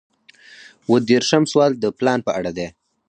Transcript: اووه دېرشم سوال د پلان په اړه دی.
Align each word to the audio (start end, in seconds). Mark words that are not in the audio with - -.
اووه 0.85 0.99
دېرشم 1.09 1.43
سوال 1.51 1.71
د 1.77 1.85
پلان 1.97 2.19
په 2.27 2.31
اړه 2.39 2.51
دی. 2.57 2.67